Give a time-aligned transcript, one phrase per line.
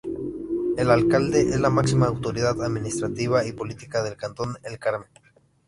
[0.77, 5.09] El Alcalde es la máxima autoridad administrativa y política del Cantón El Carmen.